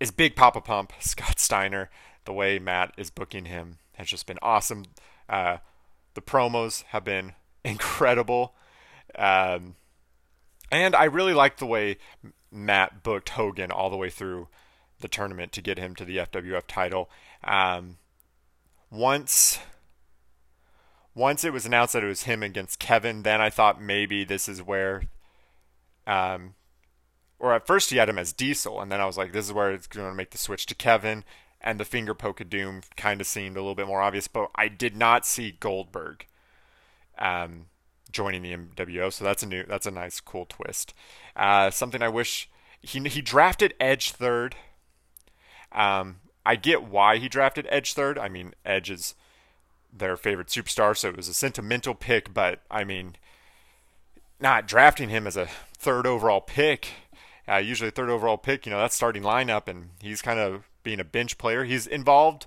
is 0.00 0.10
Big 0.10 0.36
Papa 0.36 0.60
Pump, 0.60 0.92
Scott 1.00 1.38
Steiner 1.38 1.90
the 2.24 2.32
way 2.32 2.58
Matt 2.58 2.92
is 2.96 3.10
booking 3.10 3.46
him 3.46 3.78
has 3.94 4.08
just 4.08 4.26
been 4.26 4.38
awesome. 4.42 4.84
Uh, 5.28 5.58
the 6.14 6.22
promos 6.22 6.82
have 6.84 7.04
been 7.04 7.32
incredible. 7.64 8.54
Um, 9.14 9.76
and 10.70 10.94
I 10.94 11.04
really 11.04 11.34
like 11.34 11.58
the 11.58 11.66
way 11.66 11.98
Matt 12.50 13.02
booked 13.02 13.30
Hogan 13.30 13.70
all 13.70 13.90
the 13.90 13.96
way 13.96 14.10
through 14.10 14.48
the 15.00 15.08
tournament 15.08 15.52
to 15.52 15.62
get 15.62 15.78
him 15.78 15.94
to 15.96 16.04
the 16.04 16.18
FWF 16.18 16.62
title. 16.66 17.10
Um, 17.42 17.98
once 18.90 19.58
once 21.14 21.44
it 21.44 21.52
was 21.52 21.66
announced 21.66 21.92
that 21.92 22.04
it 22.04 22.08
was 22.08 22.24
him 22.24 22.42
against 22.42 22.78
Kevin, 22.78 23.22
then 23.22 23.40
I 23.40 23.50
thought 23.50 23.80
maybe 23.80 24.24
this 24.24 24.48
is 24.48 24.62
where 24.62 25.02
um, 26.06 26.54
or 27.38 27.54
at 27.54 27.66
first 27.66 27.90
he 27.90 27.96
had 27.96 28.08
him 28.08 28.18
as 28.18 28.32
Diesel, 28.32 28.80
and 28.80 28.90
then 28.90 29.00
I 29.00 29.06
was 29.06 29.18
like, 29.18 29.32
this 29.32 29.46
is 29.46 29.52
where 29.52 29.72
it's 29.72 29.86
going 29.86 30.08
to 30.08 30.14
make 30.14 30.30
the 30.30 30.38
switch 30.38 30.66
to 30.66 30.74
Kevin 30.74 31.24
and 31.60 31.80
the 31.80 31.84
finger 31.84 32.14
poke 32.14 32.40
of 32.40 32.50
doom 32.50 32.82
kind 32.96 33.20
of 33.20 33.26
seemed 33.26 33.56
a 33.56 33.60
little 33.60 33.74
bit 33.74 33.86
more 33.86 34.02
obvious, 34.02 34.28
but 34.28 34.50
I 34.54 34.68
did 34.68 34.94
not 34.94 35.24
see 35.24 35.56
Goldberg 35.58 36.26
um, 37.18 37.66
joining 38.12 38.42
the 38.42 38.54
NWO, 38.54 39.10
so 39.10 39.24
that's 39.24 39.42
a 39.42 39.46
new, 39.46 39.64
that's 39.64 39.86
a 39.86 39.90
nice, 39.90 40.20
cool 40.20 40.44
twist. 40.46 40.92
Uh, 41.34 41.70
something 41.70 42.02
I 42.02 42.08
wish 42.08 42.50
he 42.82 43.00
he 43.08 43.22
drafted 43.22 43.74
Edge 43.80 44.12
third. 44.12 44.56
Um, 45.72 46.16
I 46.44 46.56
get 46.56 46.84
why 46.84 47.16
he 47.16 47.30
drafted 47.30 47.66
Edge 47.70 47.94
third. 47.94 48.18
I 48.18 48.28
mean, 48.28 48.54
Edge 48.66 48.90
is 48.90 49.14
their 49.96 50.16
favorite 50.16 50.48
superstar, 50.48 50.96
so 50.96 51.08
it 51.08 51.16
was 51.16 51.28
a 51.28 51.34
sentimental 51.34 51.94
pick. 51.94 52.34
But 52.34 52.60
I 52.70 52.84
mean, 52.84 53.16
not 54.40 54.66
drafting 54.66 55.08
him 55.08 55.26
as 55.26 55.36
a 55.36 55.48
third 55.78 56.06
overall 56.06 56.40
pick, 56.40 56.88
uh, 57.48 57.56
usually 57.56 57.90
third 57.90 58.10
overall 58.10 58.38
pick, 58.38 58.66
you 58.66 58.72
know, 58.72 58.78
that's 58.78 58.96
starting 58.96 59.22
lineup, 59.22 59.68
and 59.68 59.90
he's 60.00 60.22
kind 60.22 60.40
of 60.40 60.64
being 60.82 61.00
a 61.00 61.04
bench 61.04 61.38
player. 61.38 61.64
He's 61.64 61.86
involved 61.86 62.46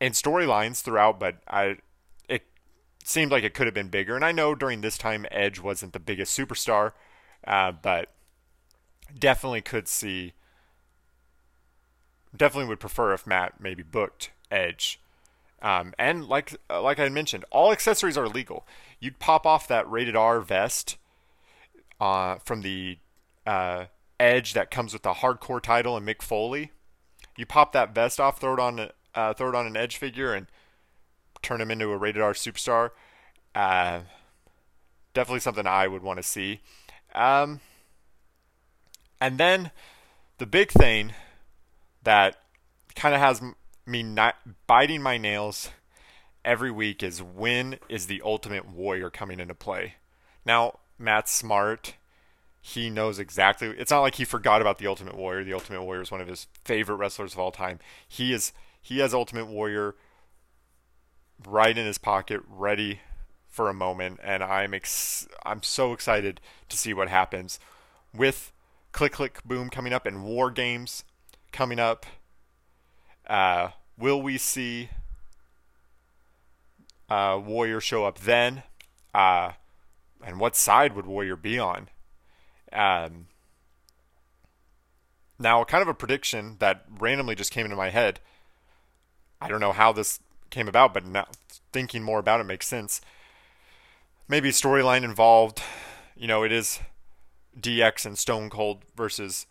in 0.00 0.12
storylines 0.12 0.80
throughout, 0.80 1.18
but 1.20 1.36
I 1.48 1.78
it 2.28 2.46
seemed 3.04 3.32
like 3.32 3.44
it 3.44 3.54
could 3.54 3.66
have 3.66 3.74
been 3.74 3.88
bigger. 3.88 4.14
And 4.16 4.24
I 4.24 4.32
know 4.32 4.54
during 4.54 4.80
this 4.80 4.96
time 4.96 5.26
Edge 5.30 5.60
wasn't 5.60 5.92
the 5.92 6.00
biggest 6.00 6.38
superstar, 6.38 6.92
uh, 7.46 7.72
but 7.72 8.10
definitely 9.16 9.60
could 9.60 9.88
see. 9.88 10.34
Definitely 12.36 12.68
would 12.68 12.80
prefer 12.80 13.12
if 13.12 13.26
Matt 13.26 13.60
maybe 13.60 13.82
booked 13.82 14.30
Edge. 14.52 15.00
Um, 15.62 15.94
and 15.98 16.26
like 16.26 16.54
uh, 16.70 16.80
like 16.82 16.98
I 16.98 17.08
mentioned, 17.08 17.44
all 17.50 17.72
accessories 17.72 18.16
are 18.16 18.28
legal. 18.28 18.66
You'd 18.98 19.18
pop 19.18 19.46
off 19.46 19.68
that 19.68 19.90
rated 19.90 20.16
R 20.16 20.40
vest 20.40 20.96
uh, 22.00 22.36
from 22.36 22.62
the 22.62 22.98
uh, 23.46 23.86
Edge 24.18 24.54
that 24.54 24.70
comes 24.70 24.92
with 24.92 25.02
the 25.02 25.14
hardcore 25.14 25.60
title 25.60 25.96
and 25.96 26.06
Mick 26.06 26.22
Foley 26.22 26.70
you 27.40 27.46
pop 27.46 27.72
that 27.72 27.94
vest 27.94 28.20
off, 28.20 28.38
throw 28.38 28.52
it 28.52 28.60
on, 28.60 28.90
uh, 29.14 29.32
throw 29.32 29.48
it 29.48 29.54
on 29.54 29.66
an 29.66 29.74
edge 29.74 29.96
figure, 29.96 30.34
and 30.34 30.46
turn 31.40 31.58
him 31.58 31.70
into 31.70 31.90
a 31.90 31.96
rated 31.96 32.20
R 32.20 32.34
superstar. 32.34 32.90
Uh, 33.54 34.00
definitely 35.14 35.40
something 35.40 35.66
I 35.66 35.88
would 35.88 36.02
want 36.02 36.18
to 36.18 36.22
see. 36.22 36.60
Um, 37.14 37.60
And 39.22 39.38
then 39.38 39.70
the 40.36 40.46
big 40.46 40.70
thing 40.70 41.14
that 42.02 42.36
kind 42.94 43.14
of 43.14 43.20
has 43.20 43.40
me 43.90 44.02
not 44.02 44.36
biting 44.66 45.02
my 45.02 45.18
nails 45.18 45.70
every 46.44 46.70
week 46.70 47.02
is 47.02 47.22
when 47.22 47.78
is 47.88 48.06
the 48.06 48.22
Ultimate 48.24 48.68
Warrior 48.68 49.10
coming 49.10 49.40
into 49.40 49.54
play? 49.54 49.94
Now, 50.44 50.78
Matt's 50.98 51.32
smart. 51.32 51.94
He 52.60 52.90
knows 52.90 53.18
exactly. 53.18 53.68
It's 53.68 53.90
not 53.90 54.00
like 54.00 54.16
he 54.16 54.24
forgot 54.24 54.60
about 54.60 54.78
the 54.78 54.86
Ultimate 54.86 55.16
Warrior. 55.16 55.44
The 55.44 55.54
Ultimate 55.54 55.82
Warrior 55.82 56.02
is 56.02 56.10
one 56.10 56.20
of 56.20 56.28
his 56.28 56.46
favorite 56.64 56.96
wrestlers 56.96 57.32
of 57.32 57.38
all 57.38 57.52
time. 57.52 57.78
He 58.06 58.32
is 58.32 58.52
he 58.82 58.98
has 58.98 59.12
Ultimate 59.12 59.46
Warrior 59.46 59.94
right 61.46 61.76
in 61.76 61.86
his 61.86 61.98
pocket, 61.98 62.40
ready 62.48 63.00
for 63.48 63.68
a 63.68 63.74
moment, 63.74 64.20
and 64.22 64.42
I'm 64.42 64.74
ex- 64.74 65.28
I'm 65.44 65.62
so 65.62 65.92
excited 65.92 66.40
to 66.68 66.76
see 66.76 66.94
what 66.94 67.08
happens 67.08 67.58
with 68.14 68.52
Click 68.92 69.12
Click 69.12 69.42
Boom 69.44 69.70
coming 69.70 69.92
up 69.92 70.06
and 70.06 70.24
War 70.24 70.50
Games 70.50 71.04
coming 71.52 71.78
up. 71.78 72.06
Uh, 73.26 73.70
will 74.00 74.20
we 74.20 74.38
see 74.38 74.88
uh, 77.08 77.40
Warrior 77.42 77.80
show 77.80 78.04
up 78.04 78.18
then? 78.18 78.62
Uh, 79.14 79.52
and 80.24 80.40
what 80.40 80.56
side 80.56 80.94
would 80.94 81.06
Warrior 81.06 81.36
be 81.36 81.58
on? 81.58 81.88
Um, 82.72 83.26
now, 85.38 85.64
kind 85.64 85.82
of 85.82 85.88
a 85.88 85.94
prediction 85.94 86.56
that 86.58 86.84
randomly 86.98 87.34
just 87.34 87.52
came 87.52 87.64
into 87.64 87.76
my 87.76 87.90
head. 87.90 88.20
I 89.40 89.48
don't 89.48 89.60
know 89.60 89.72
how 89.72 89.92
this 89.92 90.20
came 90.50 90.68
about, 90.68 90.92
but 90.92 91.04
now 91.04 91.26
thinking 91.72 92.02
more 92.02 92.18
about 92.18 92.40
it 92.40 92.44
makes 92.44 92.66
sense. 92.66 93.00
Maybe 94.28 94.50
storyline 94.50 95.02
involved. 95.02 95.62
You 96.16 96.26
know, 96.26 96.42
it 96.42 96.52
is 96.52 96.80
DX 97.58 98.04
and 98.04 98.18
Stone 98.18 98.50
Cold 98.50 98.84
versus 98.96 99.46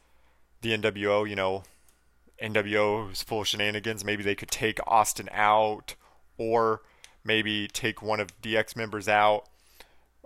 the 0.61 0.77
NWO. 0.77 1.27
You 1.27 1.35
know, 1.35 1.63
NWO 2.41 3.12
is 3.12 3.24
full 3.24 3.43
shenanigans. 3.43 4.05
Maybe 4.05 4.24
they 4.24 4.36
could 4.36 4.51
take 4.51 4.79
Austin 4.88 5.29
out, 5.31 5.96
or 6.38 6.81
maybe 7.24 7.67
take 7.67 8.01
one 8.01 8.19
of 8.19 8.39
DX 8.41 8.75
members 8.75 9.08
out. 9.08 9.46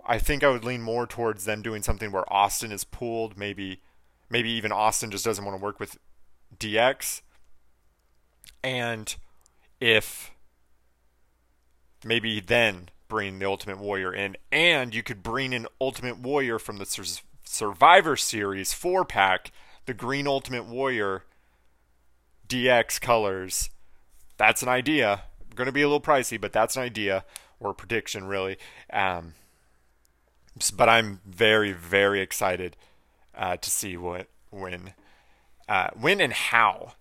I 0.06 0.18
think 0.18 0.44
I 0.44 0.50
would 0.50 0.64
lean 0.64 0.82
more 0.82 1.06
towards 1.06 1.44
them 1.44 1.62
doing 1.62 1.82
something 1.82 2.12
where 2.12 2.30
Austin 2.32 2.72
is 2.72 2.84
pulled. 2.84 3.38
Maybe, 3.38 3.80
maybe 4.28 4.50
even 4.50 4.70
Austin 4.72 5.10
just 5.10 5.24
doesn't 5.24 5.44
want 5.44 5.58
to 5.58 5.62
work 5.62 5.80
with 5.80 5.98
DX. 6.58 7.22
And 8.62 9.14
if 9.80 10.30
maybe 12.04 12.40
then 12.40 12.90
bring 13.08 13.38
the 13.38 13.46
Ultimate 13.46 13.78
Warrior 13.78 14.12
in, 14.12 14.36
and 14.52 14.94
you 14.94 15.02
could 15.02 15.22
bring 15.22 15.52
in 15.52 15.66
Ultimate 15.80 16.18
Warrior 16.18 16.58
from 16.58 16.78
the 16.78 16.86
Sur- 16.86 17.22
Survivor 17.44 18.16
Series 18.16 18.72
four 18.72 19.04
pack, 19.04 19.52
the 19.86 19.94
Green 19.94 20.26
Ultimate 20.26 20.66
Warrior 20.66 21.24
DX 22.48 23.00
colors. 23.00 23.70
That's 24.36 24.62
an 24.62 24.68
idea. 24.68 25.22
Going 25.54 25.66
to 25.66 25.72
be 25.72 25.82
a 25.82 25.86
little 25.86 26.00
pricey, 26.00 26.40
but 26.40 26.52
that's 26.52 26.76
an 26.76 26.82
idea 26.82 27.24
or 27.60 27.74
prediction, 27.74 28.26
really. 28.26 28.58
Um, 28.92 29.34
but 30.76 30.88
I'm 30.88 31.20
very, 31.24 31.72
very 31.72 32.20
excited 32.20 32.76
uh, 33.36 33.56
to 33.56 33.70
see 33.70 33.96
what 33.96 34.28
when, 34.50 34.94
uh, 35.68 35.88
when 35.98 36.20
and 36.20 36.32
how 36.32 36.92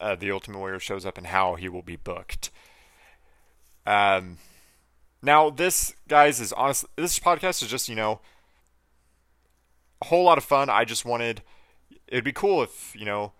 uh, 0.00 0.16
the 0.16 0.30
Ultimate 0.30 0.58
Warrior 0.58 0.80
shows 0.80 1.06
up 1.06 1.16
and 1.16 1.28
how 1.28 1.54
he 1.54 1.68
will 1.68 1.82
be 1.82 1.96
booked. 1.96 2.50
Um, 3.86 4.38
now 5.22 5.50
this, 5.50 5.94
guys, 6.08 6.40
is 6.40 6.52
honestly 6.52 6.90
this 6.96 7.18
podcast 7.18 7.62
is 7.62 7.68
just 7.68 7.88
you 7.88 7.94
know 7.94 8.20
a 10.00 10.06
whole 10.06 10.24
lot 10.24 10.38
of 10.38 10.44
fun. 10.44 10.68
I 10.68 10.84
just 10.84 11.04
wanted 11.04 11.42
it'd 12.08 12.24
be 12.24 12.32
cool 12.32 12.62
if 12.62 12.94
you 12.96 13.04
know 13.04 13.32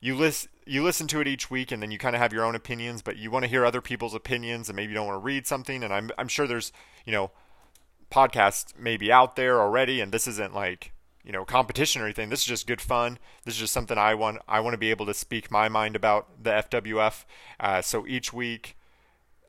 you 0.00 0.14
listen 0.16 0.50
you 0.66 0.84
listen 0.84 1.06
to 1.08 1.20
it 1.20 1.26
each 1.26 1.50
week 1.50 1.72
and 1.72 1.82
then 1.82 1.90
you 1.90 1.96
kind 1.96 2.14
of 2.14 2.20
have 2.20 2.32
your 2.32 2.44
own 2.44 2.54
opinions, 2.54 3.00
but 3.00 3.16
you 3.16 3.30
want 3.30 3.44
to 3.44 3.48
hear 3.48 3.64
other 3.64 3.80
people's 3.80 4.14
opinions 4.14 4.68
and 4.68 4.76
maybe 4.76 4.90
you 4.90 4.94
don't 4.94 5.06
want 5.06 5.16
to 5.16 5.24
read 5.24 5.46
something. 5.46 5.82
And 5.82 5.92
I'm 5.92 6.10
I'm 6.18 6.28
sure 6.28 6.46
there's 6.46 6.72
you 7.04 7.12
know 7.12 7.30
podcasts 8.10 8.78
maybe 8.78 9.10
out 9.10 9.36
there 9.36 9.60
already, 9.60 10.00
and 10.00 10.12
this 10.12 10.26
isn't 10.26 10.54
like 10.54 10.92
you 11.24 11.32
know 11.32 11.44
competition 11.44 12.02
or 12.02 12.04
anything. 12.04 12.28
This 12.28 12.40
is 12.40 12.46
just 12.46 12.66
good 12.66 12.80
fun. 12.80 13.18
This 13.44 13.54
is 13.54 13.60
just 13.60 13.72
something 13.72 13.98
I 13.98 14.14
want 14.14 14.38
I 14.46 14.60
want 14.60 14.74
to 14.74 14.78
be 14.78 14.90
able 14.90 15.06
to 15.06 15.14
speak 15.14 15.50
my 15.50 15.68
mind 15.68 15.96
about 15.96 16.42
the 16.42 16.50
FWF. 16.50 17.24
Uh, 17.58 17.82
so 17.82 18.06
each 18.06 18.32
week 18.32 18.76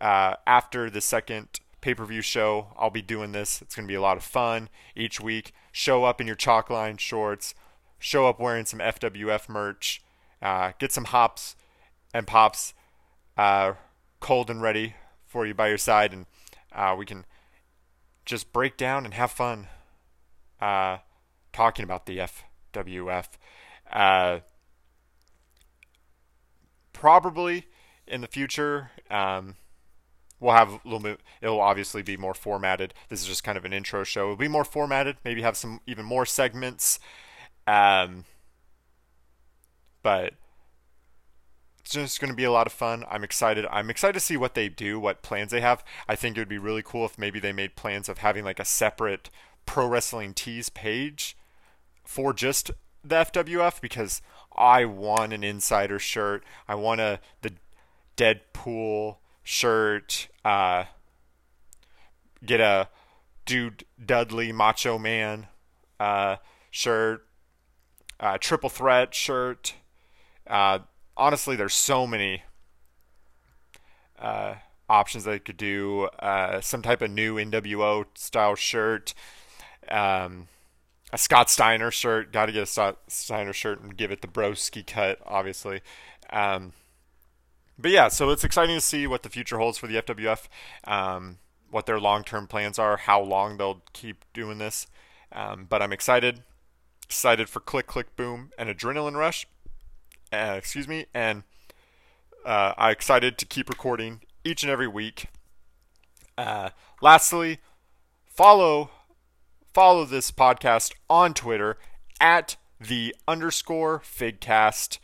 uh, 0.02 0.36
after 0.48 0.90
the 0.90 1.02
second 1.02 1.60
pay 1.82 1.94
per 1.94 2.06
view 2.06 2.22
show, 2.22 2.68
I'll 2.78 2.90
be 2.90 3.02
doing 3.02 3.32
this. 3.32 3.62
It's 3.62 3.76
going 3.76 3.88
to 3.88 3.92
be 3.92 3.96
a 3.96 4.02
lot 4.02 4.18
of 4.18 4.24
fun 4.24 4.70
each 4.96 5.20
week. 5.20 5.54
Show 5.72 6.04
up 6.04 6.20
in 6.20 6.28
your 6.28 6.36
chalk 6.36 6.70
line 6.70 6.98
shorts, 6.98 7.54
show 8.00 8.28
up 8.28 8.40
wearing 8.40 8.66
some 8.66 8.80
FWF 8.80 9.48
merch, 9.50 10.02
uh, 10.42 10.72
get 10.80 10.92
some 10.92 11.06
hops 11.06 11.56
and 12.14 12.28
pops 12.28 12.74
uh, 13.38 13.74
cold 14.20 14.50
and 14.50 14.62
ready 14.62 14.96
for 15.26 15.46
you 15.46 15.54
by 15.54 15.68
your 15.68 15.78
side, 15.78 16.14
and 16.14 16.26
uh, 16.74 16.96
we 16.98 17.06
can 17.06 17.26
just 18.26 18.52
break 18.52 18.78
down 18.78 19.06
and 19.06 19.14
have 19.14 19.32
fun 19.32 19.68
uh, 20.62 20.98
talking 21.54 21.84
about 21.84 22.06
the 22.06 22.20
FWF. 22.74 23.28
Uh, 23.92 24.40
probably 26.94 27.66
in 28.08 28.22
the 28.22 28.28
future. 28.28 28.92
Um, 29.10 29.56
we'll 30.40 30.56
have 30.56 30.70
a 30.70 30.80
little 30.84 31.00
bit 31.00 31.20
it'll 31.42 31.60
obviously 31.60 32.02
be 32.02 32.16
more 32.16 32.34
formatted 32.34 32.94
this 33.10 33.22
is 33.22 33.28
just 33.28 33.44
kind 33.44 33.58
of 33.58 33.66
an 33.66 33.74
intro 33.74 34.04
show 34.04 34.24
it'll 34.24 34.36
be 34.38 34.48
more 34.48 34.64
formatted 34.64 35.18
maybe 35.26 35.42
have 35.42 35.58
some 35.58 35.82
even 35.86 36.06
more 36.06 36.26
segments 36.26 37.00
um, 37.68 38.24
but 40.02 40.34
it's 41.80 41.92
just 41.92 42.20
going 42.20 42.32
to 42.32 42.36
be 42.36 42.44
a 42.44 42.52
lot 42.52 42.68
of 42.68 42.74
fun. 42.74 43.04
I'm 43.10 43.24
excited. 43.24 43.66
I'm 43.72 43.90
excited 43.90 44.14
to 44.14 44.20
see 44.20 44.38
what 44.38 44.56
they 44.56 44.70
do 44.70 45.00
what 45.00 45.22
plans 45.22 45.52
they 45.52 45.62
have. 45.62 45.84
I 46.08 46.16
think 46.16 46.38
it 46.38 46.42
would 46.42 46.50
be 46.50 46.58
really 46.58 46.84
cool 46.84 47.06
if 47.06 47.18
maybe 47.18 47.40
they 47.40 47.54
made 47.54 47.76
plans 47.76 48.10
of 48.10 48.20
having 48.20 48.44
like 48.44 48.60
a 48.60 48.66
separate 48.66 49.30
pro 49.66 49.88
wrestling 49.88 50.34
tees 50.34 50.70
page 50.70 51.38
for 52.04 52.34
just 52.34 52.72
the 53.04 53.16
fwf 53.16 53.80
because 53.80 54.22
i 54.58 54.84
want 54.84 55.32
an 55.32 55.44
insider 55.44 56.00
shirt. 56.00 56.44
I 56.68 56.76
want 56.76 57.02
a 57.02 57.20
the 57.42 57.54
deadpool 58.18 59.18
shirt, 59.44 60.28
uh, 60.44 60.86
get 62.46 62.60
a 62.60 62.90
Dude 63.46 63.86
Dudley 64.04 64.52
Macho 64.52 65.00
Man 65.00 65.48
uh, 66.00 66.36
shirt, 66.70 67.26
uh, 68.20 68.38
Triple 68.38 68.70
Threat 68.70 69.16
shirt. 69.16 69.76
Uh, 70.50 70.80
honestly, 71.16 71.56
there's 71.56 71.74
so 71.74 72.08
many 72.08 72.44
uh, 74.18 74.56
options 74.90 75.24
they 75.24 75.40
could 75.40 75.58
do. 75.58 76.10
Uh, 76.20 76.60
some 76.62 76.82
type 76.82 77.02
of 77.02 77.12
new 77.12 77.36
NWO 77.36 78.06
style 78.16 78.56
shirt. 78.56 79.14
Um, 79.90 80.48
a 81.14 81.18
Scott 81.18 81.50
Steiner 81.50 81.92
shirt. 81.92 82.32
Got 82.32 82.48
to 82.48 82.52
get 82.52 82.64
a 82.64 82.66
Scott 82.66 83.00
Steiner 83.08 83.54
shirt 83.54 83.82
and 83.82 83.96
give 83.96 84.12
it 84.12 84.22
the 84.22 84.28
broski 84.28 84.86
cut, 84.86 85.20
obviously. 85.26 85.82
Um, 86.32 86.74
but 87.78 87.92
yeah, 87.92 88.10
so 88.10 88.30
it's 88.30 88.44
exciting 88.44 88.76
to 88.76 88.82
see 88.82 89.08
what 89.08 89.24
the 89.24 89.30
future 89.30 89.58
holds 89.58 89.78
for 89.78 89.88
the 89.88 90.02
FWF, 90.02 90.48
um, 90.84 91.38
what 91.72 91.86
their 91.86 92.00
long 92.00 92.24
term 92.24 92.46
plans 92.46 92.78
are, 92.78 92.98
how 92.98 93.22
long 93.22 93.58
they'll 93.58 93.82
keep 93.94 94.26
doing 94.34 94.58
this. 94.58 94.88
Um, 95.32 95.66
but 95.70 95.82
I'm 95.82 95.94
excited, 95.94 96.44
excited 97.04 97.50
for 97.50 97.60
Click 97.60 97.88
Click 97.88 98.16
Boom 98.16 98.52
and 98.58 98.70
Adrenaline 98.70 99.16
Rush. 99.16 99.48
Uh, 100.32 100.56
excuse 100.58 100.88
me, 100.88 101.06
and 101.14 101.44
uh, 102.46 102.74
I'm 102.78 102.92
excited 102.92 103.38
to 103.40 103.46
keep 103.46 103.70
recording 103.70 104.22
each 104.44 104.64
and 104.64 104.72
every 104.72 104.88
week. 104.88 105.26
Uh, 106.38 106.70
lastly, 107.02 107.60
follow 108.28 108.92
follow 109.74 110.06
this 110.06 110.32
podcast 110.32 110.94
on 111.10 111.34
Twitter 111.34 111.78
at 112.20 112.56
the 112.80 113.16
underscore 113.28 114.00
figcast. 114.00 115.00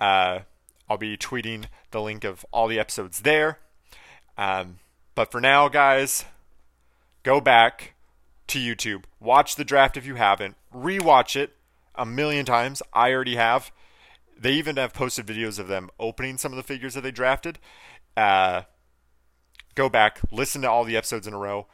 Uh, 0.00 0.40
I'll 0.88 0.98
be 0.98 1.16
tweeting 1.16 1.66
the 1.90 2.00
link 2.00 2.24
of 2.24 2.44
all 2.52 2.68
the 2.68 2.78
episodes 2.78 3.20
there. 3.20 3.58
Um, 4.36 4.78
but 5.14 5.30
for 5.30 5.40
now, 5.40 5.68
guys, 5.68 6.24
go 7.22 7.40
back 7.40 7.94
to 8.48 8.58
YouTube, 8.58 9.04
watch 9.20 9.56
the 9.56 9.64
draft 9.64 9.96
if 9.96 10.06
you 10.06 10.14
haven't, 10.14 10.56
rewatch 10.74 11.36
it 11.36 11.56
a 11.94 12.06
million 12.06 12.46
times. 12.46 12.82
I 12.92 13.12
already 13.12 13.36
have. 13.36 13.70
They 14.38 14.52
even 14.52 14.76
have 14.76 14.94
posted 14.94 15.26
videos 15.26 15.58
of 15.58 15.68
them 15.68 15.90
opening 15.98 16.38
some 16.38 16.52
of 16.52 16.56
the 16.56 16.62
figures 16.62 16.94
that 16.94 17.02
they 17.02 17.10
drafted. 17.10 17.58
Uh, 18.16 18.62
go 19.74 19.88
back, 19.88 20.20
listen 20.30 20.62
to 20.62 20.70
all 20.70 20.84
the 20.84 20.96
episodes 20.96 21.26
in 21.26 21.34
a 21.34 21.38
row. 21.38 21.66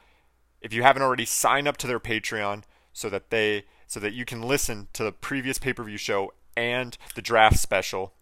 If 0.60 0.72
you 0.72 0.82
haven't 0.82 1.02
already, 1.02 1.26
sign 1.26 1.66
up 1.66 1.76
to 1.78 1.86
their 1.86 2.00
Patreon 2.00 2.62
so 2.92 3.10
that 3.10 3.30
they 3.30 3.64
so 3.86 4.00
that 4.00 4.14
you 4.14 4.24
can 4.24 4.42
listen 4.42 4.88
to 4.94 5.04
the 5.04 5.12
previous 5.12 5.58
pay-per-view 5.58 5.98
show 5.98 6.32
and 6.56 6.96
the 7.14 7.22
draft 7.22 7.58
special 7.58 8.14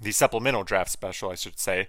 the 0.00 0.12
supplemental 0.12 0.64
draft 0.64 0.90
special, 0.90 1.30
I 1.30 1.34
should 1.34 1.58
say, 1.58 1.88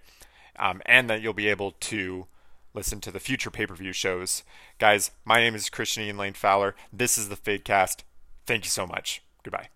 um, 0.57 0.81
and 0.85 1.09
that 1.09 1.21
you'll 1.21 1.33
be 1.33 1.47
able 1.47 1.71
to 1.71 2.27
listen 2.73 3.01
to 3.01 3.11
the 3.11 3.19
future 3.19 3.51
pay 3.51 3.65
per 3.65 3.75
view 3.75 3.93
shows. 3.93 4.43
Guys, 4.79 5.11
my 5.25 5.39
name 5.39 5.55
is 5.55 5.69
Christian 5.69 6.03
Ian 6.03 6.17
Lane 6.17 6.33
Fowler. 6.33 6.75
This 6.91 7.17
is 7.17 7.29
the 7.29 7.35
Figcast. 7.35 8.03
Thank 8.45 8.63
you 8.63 8.69
so 8.69 8.87
much. 8.87 9.21
Goodbye. 9.43 9.69